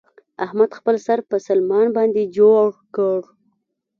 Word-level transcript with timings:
احمد 0.45 0.69
خپل 0.79 0.95
سر 1.05 1.19
په 1.29 1.35
سلمان 1.47 1.87
باندې 1.97 2.31
جوړ 2.37 2.65
کړ. 2.95 3.19